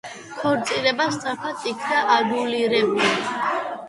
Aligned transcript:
ქორწინება 0.37 1.05
სწრაფად 1.15 1.67
იქნა 1.73 1.99
ანულირებული. 2.15 3.13